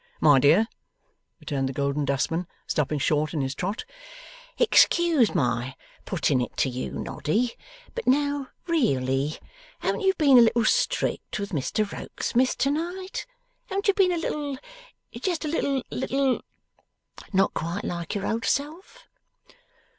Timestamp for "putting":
6.05-6.41